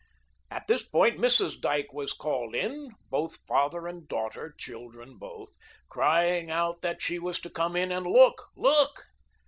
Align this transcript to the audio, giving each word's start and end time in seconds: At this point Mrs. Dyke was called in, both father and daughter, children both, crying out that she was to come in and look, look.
At 0.49 0.65
this 0.65 0.83
point 0.83 1.19
Mrs. 1.19 1.61
Dyke 1.61 1.93
was 1.93 2.11
called 2.11 2.55
in, 2.55 2.89
both 3.11 3.37
father 3.47 3.85
and 3.87 4.07
daughter, 4.07 4.51
children 4.57 5.19
both, 5.19 5.51
crying 5.89 6.49
out 6.49 6.81
that 6.81 7.03
she 7.03 7.19
was 7.19 7.39
to 7.41 7.51
come 7.51 7.75
in 7.75 7.91
and 7.91 8.07
look, 8.07 8.47
look. 8.55 9.03